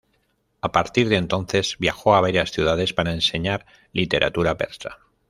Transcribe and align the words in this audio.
A 0.61 0.71
partir 0.71 1.09
de 1.09 1.17
entonces 1.17 1.75
viajó 1.77 2.15
a 2.15 2.21
varias 2.21 2.51
ciudades 2.51 2.91
para 2.91 3.11
enseñar 3.13 3.67
literatura 3.93 4.57
persa. 4.57 4.97